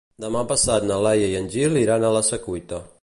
Demà 0.23 0.39
passat 0.51 0.87
na 0.91 0.97
Laia 1.07 1.27
i 1.33 1.35
en 1.41 1.51
Gil 1.57 1.77
iran 1.83 2.07
a 2.09 2.13
la 2.17 2.23
Secuita. 2.31 2.83